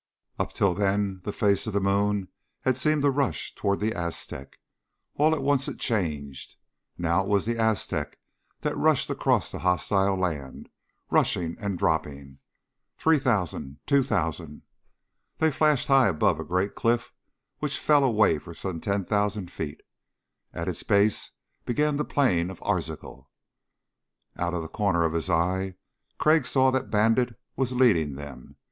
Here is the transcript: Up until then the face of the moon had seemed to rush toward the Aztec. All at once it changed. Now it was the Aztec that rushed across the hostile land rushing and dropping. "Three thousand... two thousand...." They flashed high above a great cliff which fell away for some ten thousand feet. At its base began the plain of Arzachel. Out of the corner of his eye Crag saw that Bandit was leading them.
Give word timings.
Up 0.39 0.49
until 0.49 0.73
then 0.73 1.21
the 1.25 1.31
face 1.31 1.67
of 1.67 1.73
the 1.73 1.79
moon 1.79 2.29
had 2.61 2.75
seemed 2.75 3.03
to 3.03 3.11
rush 3.11 3.53
toward 3.53 3.79
the 3.79 3.93
Aztec. 3.93 4.57
All 5.17 5.35
at 5.35 5.43
once 5.43 5.67
it 5.67 5.77
changed. 5.77 6.55
Now 6.97 7.21
it 7.21 7.27
was 7.27 7.45
the 7.45 7.59
Aztec 7.59 8.17
that 8.61 8.75
rushed 8.75 9.11
across 9.11 9.51
the 9.51 9.59
hostile 9.59 10.15
land 10.19 10.69
rushing 11.11 11.55
and 11.59 11.77
dropping. 11.77 12.39
"Three 12.97 13.19
thousand... 13.19 13.77
two 13.85 14.01
thousand...." 14.01 14.63
They 15.37 15.51
flashed 15.51 15.87
high 15.87 16.07
above 16.07 16.39
a 16.39 16.43
great 16.45 16.73
cliff 16.73 17.13
which 17.59 17.77
fell 17.77 18.03
away 18.03 18.39
for 18.39 18.55
some 18.55 18.79
ten 18.79 19.05
thousand 19.05 19.51
feet. 19.51 19.81
At 20.51 20.67
its 20.67 20.81
base 20.81 21.29
began 21.63 21.97
the 21.97 22.05
plain 22.05 22.49
of 22.49 22.59
Arzachel. 22.63 23.29
Out 24.35 24.55
of 24.55 24.63
the 24.63 24.67
corner 24.67 25.03
of 25.03 25.13
his 25.13 25.29
eye 25.29 25.75
Crag 26.17 26.47
saw 26.47 26.71
that 26.71 26.89
Bandit 26.89 27.39
was 27.55 27.73
leading 27.73 28.15
them. 28.15 28.55